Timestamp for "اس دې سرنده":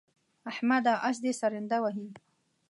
1.07-1.77